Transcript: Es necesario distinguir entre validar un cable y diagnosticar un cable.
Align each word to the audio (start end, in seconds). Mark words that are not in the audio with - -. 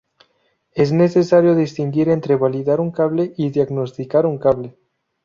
Es 0.71 0.91
necesario 0.91 1.53
distinguir 1.53 2.09
entre 2.09 2.35
validar 2.35 2.79
un 2.79 2.89
cable 2.89 3.35
y 3.37 3.51
diagnosticar 3.51 4.25
un 4.25 4.39
cable. 4.39 4.75